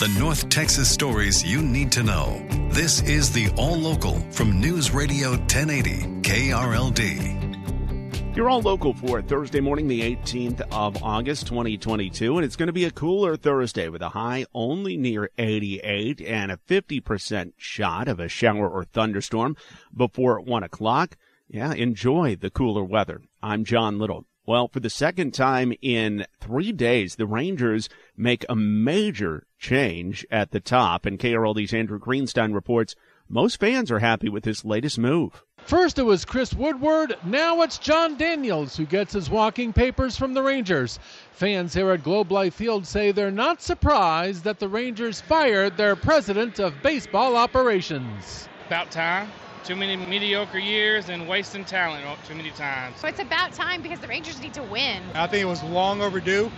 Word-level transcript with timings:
The 0.00 0.08
North 0.18 0.48
Texas 0.48 0.90
stories 0.90 1.44
you 1.44 1.60
need 1.60 1.92
to 1.92 2.02
know. 2.02 2.42
This 2.70 3.02
is 3.02 3.30
the 3.30 3.50
All 3.58 3.76
Local 3.76 4.18
from 4.30 4.58
News 4.58 4.92
Radio 4.92 5.32
1080 5.32 6.22
KRLD. 6.22 8.34
You're 8.34 8.48
all 8.48 8.62
local 8.62 8.94
for 8.94 9.20
Thursday 9.20 9.60
morning, 9.60 9.88
the 9.88 10.00
18th 10.00 10.62
of 10.72 11.02
August, 11.02 11.48
2022, 11.48 12.38
and 12.38 12.46
it's 12.46 12.56
going 12.56 12.68
to 12.68 12.72
be 12.72 12.86
a 12.86 12.90
cooler 12.90 13.36
Thursday 13.36 13.90
with 13.90 14.00
a 14.00 14.08
high 14.08 14.46
only 14.54 14.96
near 14.96 15.28
88 15.36 16.22
and 16.22 16.50
a 16.50 16.56
50% 16.56 17.52
shot 17.58 18.08
of 18.08 18.18
a 18.18 18.28
shower 18.28 18.70
or 18.70 18.84
thunderstorm 18.84 19.54
before 19.94 20.40
1 20.40 20.62
o'clock. 20.62 21.18
Yeah, 21.46 21.74
enjoy 21.74 22.36
the 22.36 22.48
cooler 22.48 22.84
weather. 22.84 23.20
I'm 23.42 23.66
John 23.66 23.98
Little. 23.98 24.24
Well, 24.50 24.66
for 24.66 24.80
the 24.80 24.90
second 24.90 25.32
time 25.32 25.72
in 25.80 26.26
three 26.40 26.72
days, 26.72 27.14
the 27.14 27.24
Rangers 27.24 27.88
make 28.16 28.44
a 28.48 28.56
major 28.56 29.46
change 29.60 30.26
at 30.28 30.50
the 30.50 30.58
top, 30.58 31.06
and 31.06 31.20
KRLD's 31.20 31.72
Andrew 31.72 32.00
Greenstein 32.00 32.52
reports 32.52 32.96
most 33.28 33.60
fans 33.60 33.92
are 33.92 34.00
happy 34.00 34.28
with 34.28 34.42
this 34.42 34.64
latest 34.64 34.98
move. 34.98 35.44
First 35.58 36.00
it 36.00 36.02
was 36.02 36.24
Chris 36.24 36.52
Woodward, 36.52 37.16
now 37.22 37.62
it's 37.62 37.78
Jon 37.78 38.16
Daniels 38.16 38.76
who 38.76 38.86
gets 38.86 39.12
his 39.12 39.30
walking 39.30 39.72
papers 39.72 40.16
from 40.16 40.34
the 40.34 40.42
Rangers. 40.42 40.98
Fans 41.30 41.72
here 41.72 41.92
at 41.92 42.02
Globe 42.02 42.32
Life 42.32 42.54
Field 42.54 42.84
say 42.84 43.12
they're 43.12 43.30
not 43.30 43.62
surprised 43.62 44.42
that 44.42 44.58
the 44.58 44.66
Rangers 44.66 45.20
fired 45.20 45.76
their 45.76 45.94
president 45.94 46.58
of 46.58 46.74
baseball 46.82 47.36
operations. 47.36 48.48
About 48.66 48.90
time. 48.90 49.30
Too 49.64 49.76
many 49.76 49.96
mediocre 49.96 50.58
years 50.58 51.08
and 51.08 51.28
wasting 51.28 51.64
talent 51.64 52.04
oh, 52.06 52.16
too 52.26 52.34
many 52.34 52.50
times. 52.50 52.98
So 52.98 53.08
it's 53.08 53.20
about 53.20 53.52
time 53.52 53.82
because 53.82 54.00
the 54.00 54.08
Rangers 54.08 54.40
need 54.40 54.54
to 54.54 54.62
win. 54.62 55.02
I 55.14 55.26
think 55.26 55.42
it 55.42 55.46
was 55.46 55.62
long 55.64 56.00
overdue. 56.00 56.50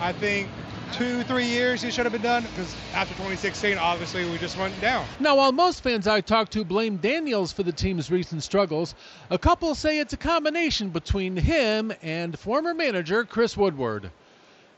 I 0.00 0.12
think 0.12 0.48
two, 0.92 1.22
three 1.24 1.46
years 1.46 1.82
it 1.84 1.92
should 1.92 2.04
have 2.04 2.12
been 2.12 2.22
done 2.22 2.42
because 2.42 2.74
after 2.94 3.14
2016, 3.14 3.78
obviously, 3.78 4.28
we 4.30 4.38
just 4.38 4.58
went 4.58 4.78
down. 4.80 5.06
Now, 5.20 5.36
while 5.36 5.52
most 5.52 5.82
fans 5.82 6.06
I 6.06 6.20
talked 6.20 6.52
to 6.52 6.64
blame 6.64 6.96
Daniels 6.98 7.52
for 7.52 7.62
the 7.62 7.72
team's 7.72 8.10
recent 8.10 8.42
struggles, 8.42 8.94
a 9.30 9.38
couple 9.38 9.74
say 9.74 9.98
it's 9.98 10.12
a 10.12 10.18
combination 10.18 10.90
between 10.90 11.36
him 11.36 11.92
and 12.02 12.38
former 12.38 12.74
manager 12.74 13.24
Chris 13.24 13.56
Woodward. 13.56 14.10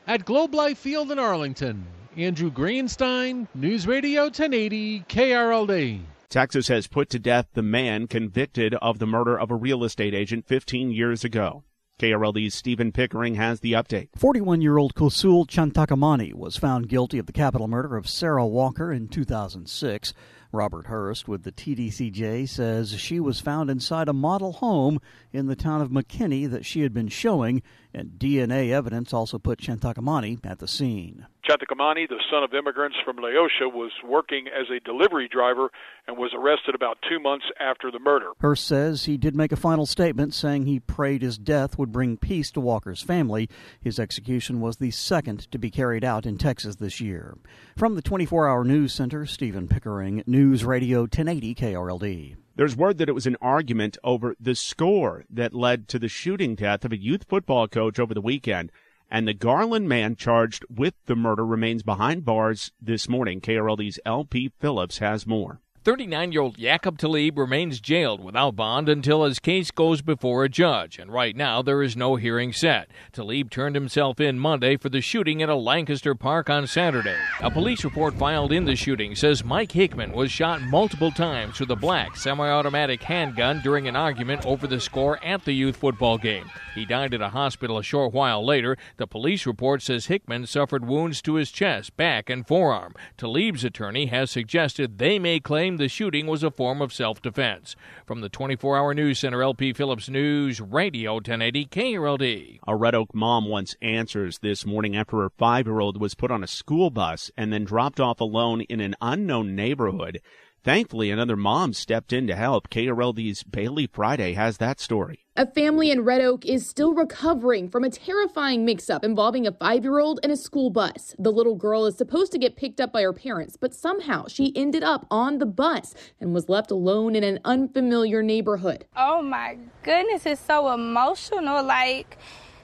At 0.07 0.25
Globe 0.25 0.55
Life 0.55 0.79
Field 0.79 1.11
in 1.11 1.19
Arlington, 1.19 1.85
Andrew 2.17 2.51
Greenstein, 2.51 3.47
News 3.53 3.85
Radio 3.85 4.23
1080 4.23 5.05
KRLD. 5.07 5.99
Texas 6.29 6.67
has 6.67 6.85
put 6.85 7.09
to 7.09 7.17
death 7.17 7.47
the 7.53 7.63
man 7.63 8.05
convicted 8.05 8.75
of 8.75 8.99
the 8.99 9.07
murder 9.07 9.35
of 9.35 9.49
a 9.49 9.55
real 9.55 9.83
estate 9.83 10.13
agent 10.13 10.45
15 10.45 10.91
years 10.91 11.23
ago. 11.23 11.63
KRLD's 11.97 12.53
Stephen 12.53 12.91
Pickering 12.91 13.33
has 13.33 13.61
the 13.61 13.73
update. 13.73 14.09
41 14.15 14.61
year 14.61 14.77
old 14.77 14.93
Kosoul 14.93 15.47
Chanthakoummane 15.47 16.35
was 16.35 16.55
found 16.55 16.87
guilty 16.87 17.17
of 17.17 17.25
the 17.25 17.33
capital 17.33 17.67
murder 17.67 17.97
of 17.97 18.07
Sarah 18.07 18.45
Walker 18.45 18.91
in 18.91 19.07
2006. 19.07 20.13
Robert 20.51 20.85
Hurst 20.85 21.27
with 21.27 21.43
the 21.43 21.51
TDCJ 21.51 22.47
says 22.47 22.99
she 22.99 23.19
was 23.19 23.39
found 23.39 23.71
inside 23.71 24.07
a 24.07 24.13
model 24.13 24.53
home 24.53 24.99
in 25.33 25.47
the 25.47 25.55
town 25.55 25.81
of 25.81 25.89
McKinney 25.89 26.49
that 26.49 26.65
she 26.65 26.81
had 26.81 26.93
been 26.93 27.07
showing, 27.07 27.63
and 27.93 28.19
DNA 28.19 28.69
evidence 28.69 29.13
also 29.13 29.39
put 29.39 29.59
Chanthakoummane 29.59 30.45
at 30.45 30.59
the 30.59 30.67
scene. 30.67 31.25
Chanthakoummane, 31.49 32.07
the 32.07 32.21
son 32.31 32.43
of 32.43 32.53
immigrants 32.53 32.97
from 33.03 33.17
Laosha, 33.17 33.73
was 33.73 33.91
working 34.05 34.45
as 34.47 34.67
a 34.69 34.79
delivery 34.81 35.27
driver 35.27 35.71
and 36.07 36.15
was 36.15 36.31
arrested 36.35 36.75
about 36.75 36.99
two 37.09 37.19
months 37.19 37.45
after 37.59 37.89
the 37.89 37.97
murder. 37.97 38.33
Hurst 38.39 38.67
says 38.67 39.05
he 39.05 39.17
did 39.17 39.35
make 39.35 39.51
a 39.51 39.55
final 39.55 39.87
statement 39.87 40.35
saying 40.35 40.67
he 40.67 40.79
prayed 40.79 41.23
his 41.23 41.39
death 41.39 41.75
would 41.79 41.91
bring 41.91 42.17
peace 42.17 42.51
to 42.51 42.61
Walker's 42.61 43.01
family. 43.01 43.49
His 43.81 43.99
execution 43.99 44.61
was 44.61 44.77
the 44.77 44.91
second 44.91 45.51
to 45.51 45.57
be 45.57 45.71
carried 45.71 46.03
out 46.03 46.27
in 46.27 46.37
Texas 46.37 46.75
this 46.75 47.01
year. 47.01 47.35
From 47.75 47.95
the 47.95 48.03
24 48.03 48.47
hour 48.47 48.63
news 48.63 48.93
center, 48.93 49.25
Stephen 49.25 49.67
Pickering, 49.67 50.21
News 50.27 50.63
Radio 50.63 50.99
1080 51.01 51.55
KRLD. 51.55 52.35
There's 52.57 52.75
word 52.75 52.99
that 52.99 53.09
it 53.09 53.15
was 53.15 53.25
an 53.25 53.37
argument 53.41 53.97
over 54.03 54.35
the 54.39 54.53
score 54.53 55.23
that 55.31 55.55
led 55.55 55.87
to 55.87 55.97
the 55.97 56.09
shooting 56.09 56.53
death 56.53 56.85
of 56.85 56.91
a 56.91 57.01
youth 57.01 57.25
football 57.27 57.67
coach 57.67 57.97
over 57.97 58.13
the 58.13 58.21
weekend 58.21 58.71
and 59.09 59.27
the 59.27 59.33
Garland 59.33 59.89
man 59.89 60.15
charged 60.15 60.65
with 60.69 60.93
the 61.05 61.15
murder 61.15 61.45
remains 61.45 61.83
behind 61.83 62.25
bars 62.25 62.71
this 62.81 63.09
morning. 63.09 63.41
KRLD's 63.41 63.99
LP 64.05 64.51
Phillips 64.59 64.99
has 64.99 65.25
more. 65.25 65.61
39 65.85 66.33
year 66.33 66.41
old 66.41 66.57
Jacob 66.57 66.97
Talib 66.97 67.37
remains 67.37 67.79
jailed 67.79 68.21
without 68.21 68.53
bond 68.53 68.89
until 68.89 69.23
his 69.23 69.39
case 69.39 69.71
goes 69.71 70.01
before 70.01 70.43
a 70.43 70.49
judge, 70.49 70.99
and 70.99 71.09
right 71.09 71.33
now 71.33 71.61
there 71.61 71.81
is 71.81 71.95
no 71.95 72.17
hearing 72.17 72.51
set. 72.51 72.89
Talib 73.13 73.49
turned 73.49 73.75
himself 73.75 74.19
in 74.19 74.37
Monday 74.37 74.75
for 74.75 74.89
the 74.89 74.99
shooting 74.99 75.41
at 75.41 75.47
a 75.47 75.55
Lancaster 75.55 76.15
park 76.15 76.49
on 76.49 76.67
Saturday. 76.67 77.15
A 77.39 77.49
police 77.49 77.85
report 77.85 78.13
filed 78.15 78.51
in 78.51 78.65
the 78.65 78.75
shooting 78.75 79.15
says 79.15 79.45
Mike 79.45 79.71
Hickmon 79.71 80.13
was 80.13 80.31
shot 80.31 80.61
multiple 80.61 81.11
times 81.11 81.61
with 81.61 81.71
a 81.71 81.77
black 81.77 82.17
semi 82.17 82.49
automatic 82.49 83.01
handgun 83.01 83.61
during 83.63 83.87
an 83.87 83.95
argument 83.95 84.45
over 84.45 84.67
the 84.67 84.81
score 84.81 85.23
at 85.23 85.45
the 85.45 85.53
youth 85.53 85.77
football 85.77 86.17
game. 86.17 86.51
He 86.75 86.85
died 86.85 87.13
at 87.13 87.21
a 87.21 87.29
hospital 87.29 87.77
a 87.77 87.83
short 87.83 88.13
while 88.13 88.45
later. 88.45 88.77
The 88.97 89.07
police 89.07 89.45
report 89.45 89.81
says 89.81 90.07
Hickmon 90.07 90.45
suffered 90.45 90.85
wounds 90.85 91.21
to 91.21 91.35
his 91.35 91.51
chest, 91.51 91.95
back, 91.95 92.29
and 92.29 92.45
forearm. 92.45 92.95
Talib's 93.17 93.63
attorney 93.63 94.07
has 94.07 94.29
suggested 94.29 94.97
they 94.97 95.19
may 95.19 95.39
claim 95.39 95.68
the 95.77 95.87
shooting 95.87 96.27
was 96.27 96.43
a 96.43 96.51
form 96.51 96.81
of 96.81 96.93
self 96.93 97.21
defense. 97.21 97.75
From 98.05 98.21
the 98.21 98.29
24 98.29 98.77
hour 98.77 98.93
news 98.93 99.19
center, 99.19 99.41
LP 99.41 99.73
Phillips 99.73 100.09
News, 100.09 100.61
Radio 100.61 101.15
1080 101.15 101.65
KRLD. 101.65 102.59
A 102.67 102.75
Red 102.75 102.95
Oak 102.95 103.13
mom 103.13 103.47
wants 103.47 103.75
answers 103.81 104.39
this 104.39 104.65
morning 104.65 104.95
after 104.95 105.17
her 105.17 105.29
five 105.37 105.67
year 105.67 105.79
old 105.79 105.99
was 105.99 106.15
put 106.15 106.31
on 106.31 106.43
a 106.43 106.47
school 106.47 106.89
bus 106.89 107.31
and 107.37 107.51
then 107.51 107.63
dropped 107.63 107.99
off 107.99 108.19
alone 108.19 108.61
in 108.61 108.79
an 108.79 108.95
unknown 109.01 109.55
neighborhood. 109.55 110.21
Thankfully, 110.63 111.09
another 111.09 111.37
mom 111.37 111.73
stepped 111.73 112.11
in 112.11 112.27
to 112.27 112.35
help. 112.35 112.69
KRLD's 112.69 113.43
Bailey 113.43 113.87
Friday 113.87 114.33
has 114.33 114.57
that 114.57 114.79
story. 114.79 115.25
A 115.37 115.49
family 115.49 115.89
in 115.89 116.01
Red 116.03 116.21
Oak 116.21 116.45
is 116.45 116.67
still 116.67 116.93
recovering 116.93 117.69
from 117.69 117.85
a 117.85 117.89
terrifying 117.89 118.65
mix 118.65 118.89
up 118.89 119.05
involving 119.05 119.47
a 119.47 119.53
five 119.53 119.85
year 119.85 119.99
old 119.99 120.19
and 120.21 120.33
a 120.33 120.37
school 120.37 120.69
bus. 120.69 121.15
The 121.17 121.31
little 121.31 121.55
girl 121.55 121.85
is 121.85 121.95
supposed 121.95 122.33
to 122.33 122.37
get 122.37 122.57
picked 122.57 122.81
up 122.81 122.91
by 122.91 123.03
her 123.03 123.13
parents, 123.13 123.55
but 123.55 123.73
somehow 123.73 124.27
she 124.27 124.51
ended 124.53 124.83
up 124.83 125.07
on 125.09 125.37
the 125.37 125.45
bus 125.45 125.95
and 126.19 126.33
was 126.33 126.49
left 126.49 126.71
alone 126.71 127.15
in 127.15 127.23
an 127.23 127.39
unfamiliar 127.45 128.21
neighborhood. 128.21 128.83
Oh 128.97 129.21
my 129.21 129.57
goodness, 129.83 130.25
it's 130.25 130.41
so 130.41 130.73
emotional. 130.73 131.63
Like 131.63 132.17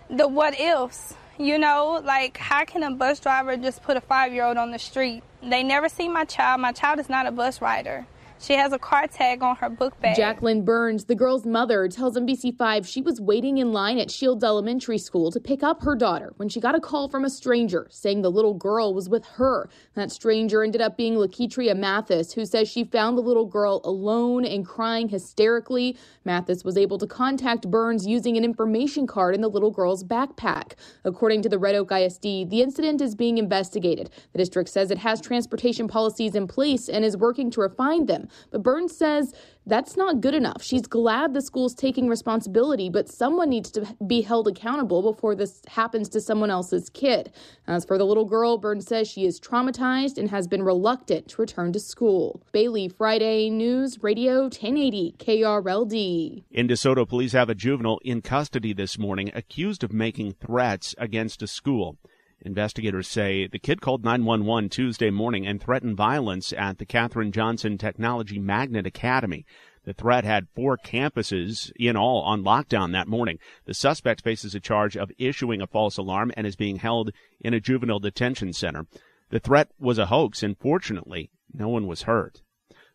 the 0.09 0.27
what 0.27 0.59
ifs. 0.59 1.15
You 1.37 1.59
know, 1.59 2.01
like 2.01 2.37
how 2.37 2.63
can 2.63 2.81
a 2.81 2.91
bus 2.91 3.19
driver 3.19 3.57
just 3.57 3.83
put 3.83 3.97
a 3.97 4.01
five 4.01 4.31
year 4.31 4.45
old 4.45 4.55
on 4.55 4.71
the 4.71 4.79
street? 4.79 5.21
They 5.43 5.63
never 5.63 5.89
see 5.89 6.07
my 6.07 6.23
child. 6.23 6.61
My 6.61 6.71
child 6.71 6.99
is 6.99 7.09
not 7.09 7.25
a 7.25 7.31
bus 7.31 7.61
rider. 7.61 8.07
She 8.39 8.53
has 8.53 8.73
a 8.73 8.79
car 8.79 9.07
tag 9.07 9.41
on 9.41 9.55
her 9.55 9.69
book 9.69 9.99
bag. 10.01 10.15
Jacqueline 10.15 10.63
Burns, 10.63 11.05
the 11.05 11.15
girl's 11.15 11.45
mother, 11.45 11.87
tells 11.87 12.15
NBC5 12.15 12.85
she 12.85 13.01
was 13.01 13.19
waiting 13.19 13.57
in 13.57 13.71
line 13.71 13.97
at 13.97 14.11
Shields 14.11 14.43
Elementary 14.43 14.97
School 14.97 15.31
to 15.31 15.39
pick 15.39 15.63
up 15.63 15.81
her 15.81 15.95
daughter 15.95 16.33
when 16.37 16.49
she 16.49 16.59
got 16.59 16.75
a 16.75 16.79
call 16.79 17.07
from 17.07 17.25
a 17.25 17.29
stranger 17.29 17.87
saying 17.89 18.21
the 18.21 18.29
little 18.29 18.53
girl 18.53 18.93
was 18.93 19.09
with 19.09 19.25
her. 19.25 19.69
That 19.95 20.11
stranger 20.11 20.63
ended 20.63 20.81
up 20.81 20.97
being 20.97 21.15
Laketria 21.15 21.75
Mathis, 21.75 22.33
who 22.33 22.45
says 22.45 22.69
she 22.69 22.83
found 22.83 23.17
the 23.17 23.21
little 23.21 23.45
girl 23.45 23.81
alone 23.83 24.45
and 24.45 24.65
crying 24.65 25.09
hysterically. 25.09 25.97
Mathis 26.23 26.63
was 26.63 26.77
able 26.77 26.97
to 26.97 27.07
contact 27.07 27.71
Burns 27.71 28.05
using 28.05 28.38
an 28.38 28.43
information 28.43 29.07
card 29.07 29.33
in 29.33 29.41
the 29.41 29.49
little 29.49 29.71
girl's 29.71 30.03
backpack. 30.03 30.73
According 31.03 31.41
to 31.43 31.49
the 31.49 31.57
Red 31.57 31.75
Oak 31.75 31.91
ISD, 31.91 32.21
the 32.21 32.61
incident 32.61 33.01
is 33.01 33.15
being 33.15 33.38
investigated. 33.38 34.09
The 34.33 34.39
district 34.39 34.69
says 34.69 34.91
it 34.91 34.97
has 34.99 35.21
transportation 35.21 35.88
policies 35.88 36.35
in 36.35 36.47
place 36.47 36.89
and 36.89 37.03
is 37.03 37.17
working 37.17 37.49
to 37.51 37.61
refine 37.61 38.05
them. 38.05 38.25
But 38.51 38.63
Burns 38.63 38.95
says 38.95 39.33
that's 39.68 39.98
not 39.98 40.22
good 40.22 40.36
enough. 40.36 40.62
She's 40.62 40.86
glad 40.86 41.33
the 41.33 41.42
school's 41.42 41.74
taking 41.74 42.07
responsibility, 42.07 42.89
but 42.89 43.10
someone 43.10 43.50
needs 43.50 43.72
to 43.72 43.95
be 44.06 44.22
held 44.22 44.48
accountable 44.48 45.01
before 45.01 45.36
this 45.36 45.62
happens 45.68 46.07
to 46.10 46.22
someone 46.22 46.51
else's 46.51 46.89
kid. 46.89 47.31
As 47.68 47.83
for 47.83 47.98
the 47.98 48.06
little 48.06 48.25
girl, 48.25 48.57
Burns 48.57 48.86
says 48.86 49.07
she 49.07 49.25
is 49.25 49.39
traumatized 49.39 50.18
and 50.18 50.30
has 50.30 50.48
been 50.48 50.62
reluctant 50.62 51.27
to 51.30 51.42
return 51.42 51.74
to 51.74 51.80
school. 51.80 52.42
Bailey, 52.51 52.89
Friday 52.89 53.50
News 53.50 54.04
Radio 54.04 54.44
1080 54.44 55.16
KRLD. 55.18 56.44
In 56.51 56.68
DeSoto, 56.68 57.07
police 57.07 57.31
have 57.33 57.50
a 57.50 57.56
juvenile 57.56 58.00
in 58.04 58.22
custody 58.22 58.74
this 58.74 59.00
morning 59.00 59.31
accused 59.33 59.83
of 59.83 59.92
making 59.92 60.33
threats 60.33 60.94
against 60.98 61.42
a 61.42 61.48
school. 61.48 61.98
Investigators 62.45 63.07
say 63.07 63.47
the 63.47 63.57
kid 63.57 63.81
called 63.81 64.03
911 64.03 64.69
Tuesday 64.69 65.09
morning 65.09 65.47
and 65.47 65.59
threatened 65.59 65.97
violence 65.97 66.53
at 66.53 66.77
the 66.77 66.86
Katherine 66.86 67.31
Johnson 67.31 67.75
Technology 67.75 68.38
Magnet 68.38 68.86
Academy. 68.86 69.47
The 69.83 69.94
threat 69.94 70.25
had 70.25 70.47
four 70.53 70.77
campuses 70.77 71.71
in 71.75 71.97
all 71.97 72.21
on 72.21 72.44
lockdown 72.44 72.92
that 72.92 73.07
morning. 73.07 73.39
The 73.65 73.74
suspect 73.74 74.21
faces 74.21 74.53
a 74.53 74.59
charge 74.59 74.95
of 74.95 75.12
issuing 75.18 75.59
a 75.59 75.65
false 75.65 75.97
alarm 75.97 76.31
and 76.38 76.45
is 76.45 76.56
being 76.56 76.75
held 76.75 77.09
in 77.39 77.56
a 77.56 77.59
juvenile 77.59 77.97
detention 77.97 78.53
center. 78.53 78.86
The 79.31 79.39
threat 79.39 79.71
was 79.80 79.98
a 79.98 80.06
hoax, 80.06 80.44
and 80.44 80.56
fortunately, 80.56 81.31
no 81.51 81.68
one 81.68 81.88
was 81.88 82.03
hurt. 82.03 82.44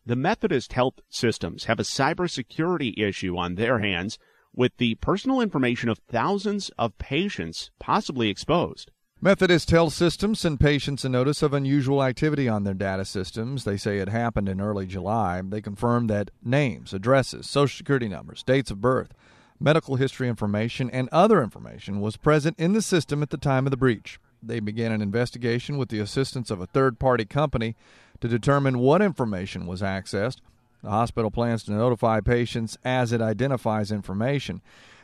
The 0.05 0.15
Methodist 0.15 0.71
health 0.71 1.01
systems 1.09 1.65
have 1.65 1.77
a 1.77 1.83
cybersecurity 1.83 2.97
issue 2.97 3.35
on 3.35 3.55
their 3.55 3.79
hands 3.79 4.17
with 4.55 4.77
the 4.77 4.95
personal 4.95 5.41
information 5.41 5.89
of 5.89 5.99
thousands 6.07 6.71
of 6.77 6.97
patients 6.97 7.69
possibly 7.79 8.29
exposed. 8.29 8.91
Methodist 9.23 9.69
Health 9.69 9.93
Systems 9.93 10.39
sent 10.39 10.59
patients 10.59 11.05
a 11.05 11.09
notice 11.09 11.43
of 11.43 11.53
unusual 11.53 12.03
activity 12.03 12.49
on 12.49 12.63
their 12.63 12.73
data 12.73 13.05
systems. 13.05 13.65
They 13.65 13.77
say 13.77 13.99
it 13.99 14.09
happened 14.09 14.49
in 14.49 14.59
early 14.59 14.87
July. 14.87 15.39
They 15.43 15.61
confirmed 15.61 16.09
that 16.09 16.31
names, 16.43 16.91
addresses, 16.91 17.47
social 17.47 17.77
security 17.77 18.07
numbers, 18.07 18.41
dates 18.41 18.71
of 18.71 18.81
birth, 18.81 19.13
medical 19.59 19.97
history 19.97 20.27
information, 20.27 20.89
and 20.89 21.07
other 21.11 21.43
information 21.43 22.01
was 22.01 22.17
present 22.17 22.57
in 22.57 22.73
the 22.73 22.81
system 22.81 23.21
at 23.21 23.29
the 23.29 23.37
time 23.37 23.67
of 23.67 23.69
the 23.71 23.77
breach. 23.77 24.19
They 24.41 24.59
began 24.59 24.91
an 24.91 25.03
investigation 25.03 25.77
with 25.77 25.89
the 25.89 25.99
assistance 25.99 26.49
of 26.49 26.59
a 26.59 26.65
third 26.65 26.97
party 26.97 27.25
company 27.25 27.75
to 28.21 28.27
determine 28.27 28.79
what 28.79 29.03
information 29.03 29.67
was 29.67 29.83
accessed. 29.83 30.37
The 30.81 30.89
hospital 30.89 31.29
plans 31.29 31.61
to 31.65 31.73
notify 31.73 32.21
patients 32.21 32.75
as 32.83 33.11
it 33.11 33.21
identifies 33.21 33.91
information. 33.91 34.61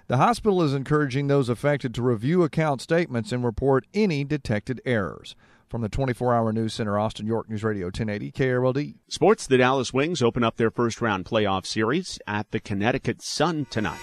The 0.09 0.18
hospital 0.18 0.63
is 0.63 0.74
encouraging 0.74 1.27
those 1.27 1.50
affected 1.50 1.94
to 1.95 2.01
review 2.01 2.44
account 2.44 2.81
statements 2.81 3.33
and 3.33 3.44
report 3.44 3.86
any 3.94 4.24
detected 4.24 4.80
errors. 4.86 5.36
From 5.68 5.81
the 5.81 5.89
24 5.89 6.33
hour 6.33 6.54
news 6.54 6.75
center, 6.75 6.98
Austin 6.98 7.27
York 7.27 7.50
News 7.50 7.62
Radio 7.62 7.88
1080 7.88 8.31
KRLD. 8.31 8.95
Sports 9.09 9.48
The 9.48 9.57
Dallas 9.57 9.92
Wings 9.92 10.21
open 10.21 10.45
up 10.45 10.56
their 10.56 10.71
first 10.71 11.01
round 11.01 11.25
playoff 11.25 11.65
series 11.65 12.19
at 12.25 12.51
the 12.51 12.62
Connecticut 12.62 13.21
Sun 13.21 13.68
tonight. 13.69 14.00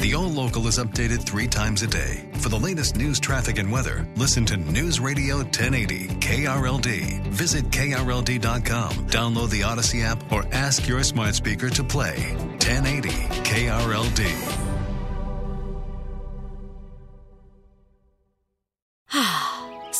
The 0.00 0.14
All 0.14 0.28
Local 0.28 0.66
is 0.66 0.78
updated 0.78 1.24
three 1.24 1.46
times 1.46 1.82
a 1.82 1.86
day. 1.86 2.28
For 2.38 2.48
the 2.48 2.58
latest 2.58 2.96
news, 2.96 3.20
traffic, 3.20 3.58
and 3.58 3.70
weather, 3.70 4.08
listen 4.16 4.44
to 4.46 4.56
News 4.56 4.98
Radio 4.98 5.36
1080 5.36 6.08
KRLD. 6.18 7.22
Visit 7.28 7.66
KRLD.com, 7.66 8.92
download 9.06 9.50
the 9.50 9.60
Audacy 9.60 10.02
app, 10.02 10.32
or 10.32 10.44
ask 10.50 10.88
your 10.88 11.04
smart 11.04 11.36
speaker 11.36 11.70
to 11.70 11.84
play 11.84 12.34
1080 12.64 13.10
KRLD. 13.44 14.69